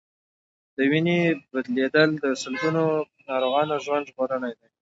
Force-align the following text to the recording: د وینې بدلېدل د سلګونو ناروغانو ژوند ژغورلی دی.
د 0.75 0.77
وینې 0.91 1.19
بدلېدل 1.51 2.09
د 2.23 2.25
سلګونو 2.41 2.83
ناروغانو 3.27 3.75
ژوند 3.85 4.07
ژغورلی 4.09 4.51
دی. 4.59 4.67